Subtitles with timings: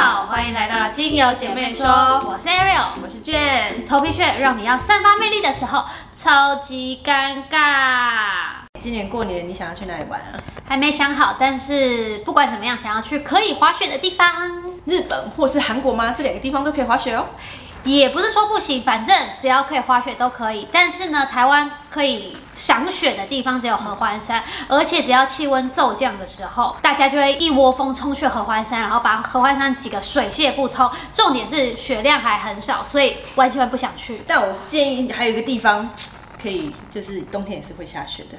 [0.00, 1.84] 好，欢迎来到精油姐妹说，
[2.24, 3.84] 我是 Ariel，我是卷。
[3.84, 8.68] 头皮屑让你要散发魅力的时候，超级尴尬。
[8.78, 10.38] 今年过年你想要去哪里玩啊？
[10.68, 14.72] 还没想好，但是不管怎么样，想要去可以滑雪的地方。
[14.84, 16.14] 日本或是韩国吗？
[16.16, 17.26] 这两个地方都可以滑雪哦。
[17.84, 20.66] 也不是说不行，反正只要可以滑雪都可以。
[20.70, 30.90] 但是呢，台湾可以赏雪的地方只有合欢山，而且只要气温骤降的时候，大家就会一窝蜂冲去合欢山，然后把合欢山挤个水泄不通。
[31.14, 34.22] 重点是雪量还很少，所以完全不想去。
[34.26, 35.88] 但我建议还有一个地方
[36.42, 38.36] 可以，就是冬天也是会下雪的。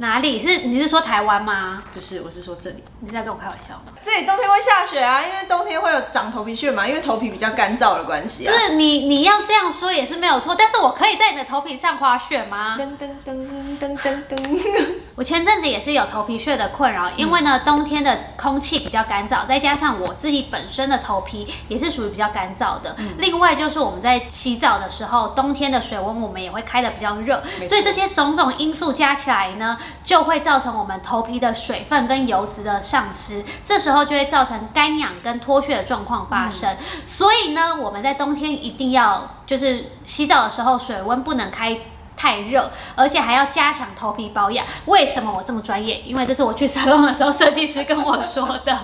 [0.00, 0.62] 哪里是？
[0.66, 1.82] 你是说台湾吗？
[1.92, 2.82] 不是，我是说这里。
[3.00, 3.92] 你是在跟我开玩笑吗？
[4.02, 8.50] 这里冬天会下雪啊，因为冬天会有长头皮屑嘛，因为头皮比较干燥的关系啊。
[8.50, 12.78] 就是你你要这样说也是没有错，但是我可以在你的头皮上滑雪吗？
[12.78, 14.86] 噔噔噔噔噔噔。
[15.16, 22.96] 我前阵子也是有头皮屑的困扰，因为呢冬天的空气比较干燥，再加上我自己本身的头皮也是属于比较干燥的。
[23.18, 29.76] 另外就是我们在洗澡的时候，冬天的水温我们也会开的比较热，所以这些种种因素加起来呢。
[30.02, 36.76] 就会造成我们头皮的水分跟油脂的丧失，这时候就会造成干痒跟脱屑的状况发生。
[37.06, 41.78] 所以呢，我们在冬天一定要就是洗澡的时候水温不能开
[42.16, 44.66] 太热，而且还要加强头皮保养。
[44.86, 46.02] 为什么我这么专业？
[46.04, 48.78] 因为这是我去 沙龙的时候设计师跟我说的。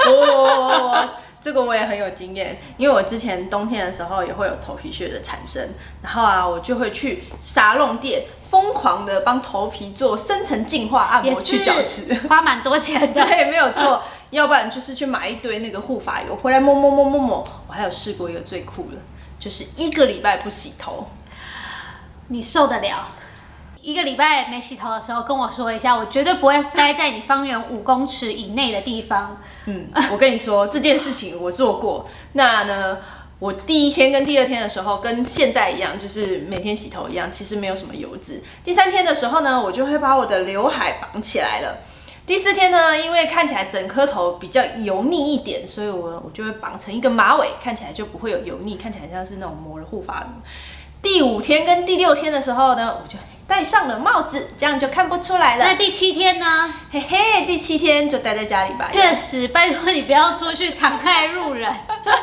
[1.42, 5.68] 这个我也很有经验，因为我之前冬天的时候也会有头皮屑的产生，
[6.02, 14.02] 然后啊，我就会去沙龙店疯狂的帮头皮做深层净化按摩去角质， 花蛮多钱的， 对，没有错。
[14.30, 17.44] 要不然就是去买一堆那个护发油回来摸摸摸摸摸。
[17.66, 18.98] 我还有试过一个最酷的，
[19.38, 21.08] 就是一个礼拜不洗头，
[22.28, 23.08] 你受得了？
[23.82, 29.40] 一个礼拜没洗头的时候，跟我说一下，我绝对不会待在你方圆五公尺以内的地方。
[29.66, 32.06] 嗯，我跟你说这件事情我做过。
[32.34, 32.98] 那呢，
[33.38, 38.42] 我第一天跟第二天的时候跟现在一样，就是每天洗头一样，其实没有什么油脂。
[38.62, 41.78] 第三天的时候呢，我就会把我的刘海绑起来了。
[42.26, 50.28] 第四天呢，因为看起来整颗头比较油腻一点，所以我我就会绑成一个马尾，看起来就不会有油腻，看起来像是那种抹了护发乳。
[51.02, 53.18] 第五天跟第六天的时候呢，我就。
[53.46, 55.64] 戴上了帽子，这样就看不出来了。
[55.64, 56.72] 那第七天呢？
[56.92, 58.88] 嘿嘿，第七天就待在家里吧。
[58.92, 61.68] 确实，拜托你不要出去 残害路人。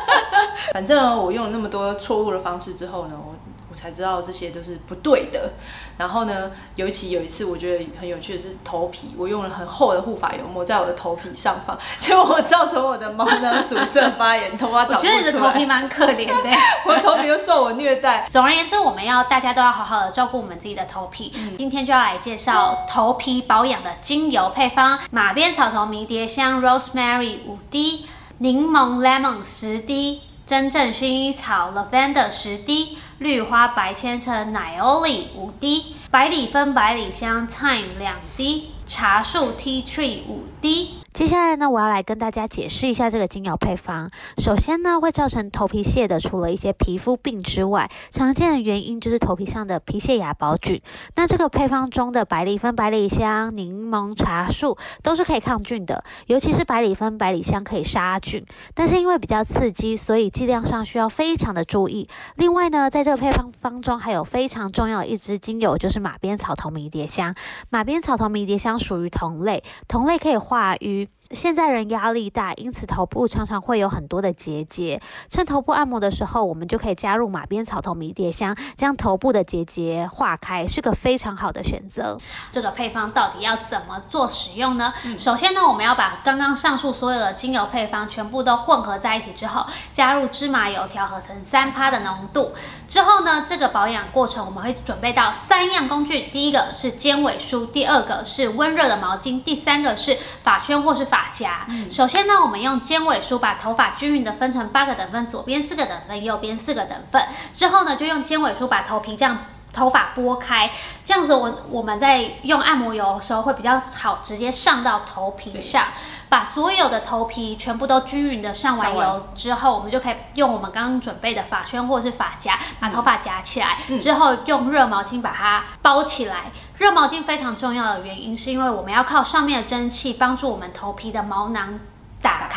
[0.72, 3.34] 反正我用了那么多错误的方式之后呢，我。
[3.78, 5.52] 才知道这些都是不对的。
[5.96, 15.12] 然后呢，尤其有一次我觉得很有趣的是头皮，我用了很厚的护发油抹在我的头皮上方， 结果造成我的毛囊阻塞发炎，头发长不出来。
[15.12, 16.50] 我觉得你的头皮蛮可怜的，
[16.86, 18.26] 我的头皮又受我虐待。
[18.30, 21.32] 总而言之，我们要大家都要好好的照顾我们自己的头皮。
[21.56, 28.06] 今天就要来介绍头皮保养的精油配方：马鞭草头迷迭香 （Rosemary） 五滴，
[28.38, 30.22] 柠檬 （Lemon） 十滴。
[30.48, 40.94] 真正薰衣草 lavender 十滴，绿花白千层 nioli 五滴，百里芬百里香 thyme 两滴，茶树 tea tree 五滴。
[41.18, 44.08] 接下来呢，我要来跟大家解释一下这个精油配方。
[44.36, 50.80] 首先呢，会造成头皮屑的，除了一些皮肤病之外，常见的原因就是头皮上的皮屑芽孢菌。
[51.16, 58.46] 那这个配方中的百里芬、百里香、柠檬、茶树都是可以抗菌的，尤其是百里芬、百里香可以杀菌。
[58.72, 62.08] 但是因为比较刺激，所以剂量上需要非常的注意。
[62.36, 67.34] 另外呢，在这个配方方中还有非常重要的一支精油，就是马鞭草头迷迭香。
[67.70, 71.07] 马鞭草头迷迭香属于同类，同类可以化瘀。
[71.32, 74.98] 现在人压力大，因此头部常常会有很多的结节。
[75.28, 82.18] 趁头部按摩的时候，我们就可以加入马鞭草头迷迭香，将头部的结节化开，是个非常好的选择。
[82.50, 84.94] 这个配方到底要怎么做使用呢？
[85.18, 92.52] 首先呢，我们要把刚刚上述所有的精油配方全部都混合在一起之后，加入芝麻油调和成三趴的浓度。
[92.88, 101.17] 之后呢，这个保养过程我们会准备到三样工具，第一个是尖尾梳，第二个是温热的毛巾，第三个是发圈或是发。
[101.18, 107.20] 发夹，首先呢，我们用尖尾梳把头发均匀的分成八个等分，左边四个等分，右边四个等分。
[107.52, 109.36] 之后呢，就用尖尾梳把头皮这样
[109.72, 110.70] 头发拨开，
[111.04, 115.84] 这样子我我们在用按摩油的时候会比较好，直接上到头皮上。
[116.30, 126.52] 把所有的头皮全部都均匀的上完油之后，我们就可以用我们刚刚准备的发圈或者是发夹把头发夹起来，之后用热毛巾把它包起来。
[126.76, 131.80] 热毛巾非常重要的原因是因为我们要靠上面的蒸汽帮助我们头皮的毛囊。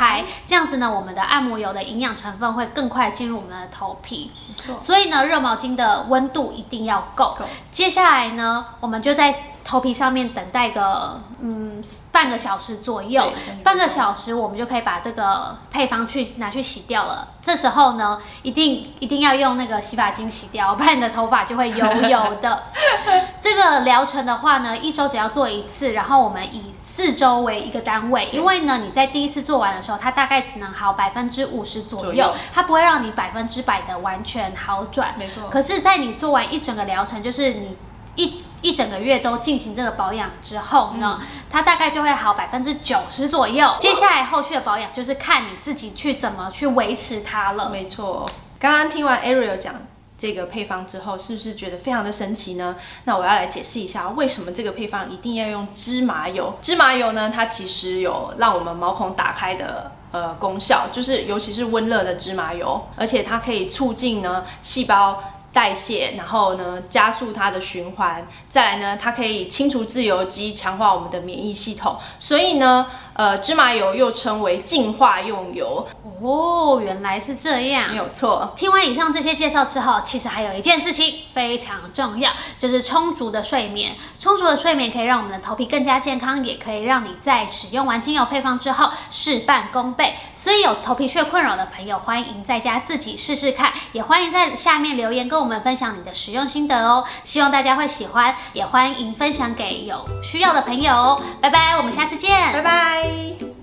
[0.02, 4.32] 打开，这样子呢，我们的按摩油的营养成分会更快进入我们的头皮。
[4.80, 7.38] 所以呢，热毛巾的温度一定要够。
[7.72, 13.32] 接下来呢，我们就在头皮上面等待个嗯半个小时左右
[13.64, 17.30] 半个小时我们就可以把这个配方去拿去洗掉了。
[17.42, 22.64] 这时候呢，一定一定要用那个洗发精洗掉，不然你的头发就会油油的。
[23.40, 35.16] 这个疗程的话呢，一周只要做一次，然后我们以四周为一个单位，因为呢你在第一次做完的时候，它大概只能好百分之五十左右，它不会让你百分之百的完全好转。
[35.18, 35.50] 没错。
[35.50, 37.78] 可是，在你做完一整个疗程，就是你
[38.16, 41.20] 一一整个月都进行这个保养之后呢，
[41.50, 43.76] 它大概就会好百分之九十左右。
[43.80, 47.70] 接下来后续的保养就是看你自己去怎么去维持它了。
[47.70, 48.26] 没错，
[48.60, 49.76] 刚刚听完 Ariel 讲
[50.18, 52.76] 这个配方之后，是不是觉得非常的神奇呢？
[53.06, 56.58] 那我要来解释一下，为什么这个配方一定要用芝麻油？
[56.62, 59.92] 芝麻油呢，它其实有让我们毛孔打开的。
[60.12, 65.24] 呃，功效就是尤其是温热的芝麻油，而且它可以促进呢细胞
[65.54, 68.26] 代谢，然后呢加速它的循环。
[68.50, 71.98] 再来呢，它可以清除自由基，强化我们的免疫系统。
[72.20, 75.86] 所以呢，呃，芝麻油又称为净化用油，
[76.22, 77.98] 哦，原来是这样没。
[77.98, 78.54] 有错。
[78.56, 83.96] 听完以上这些介绍之后，其实还有一件事情非常重要，就是充足的睡眠。
[84.20, 90.16] 充足的睡眠可以让我们的头皮更加健康，也可以让你在使用完精油配方之后事半功倍。
[90.34, 97.04] 所以有头皮屑困扰的朋友，欢迎在家自己试试看，也欢迎在下面留言跟我们分享你的使用心得哦。
[97.24, 101.22] 希望大家会喜欢，也欢迎分享给有需要的朋友哦。
[101.40, 103.01] 拜拜，我们下次见，拜拜。
[103.02, 103.61] Bye!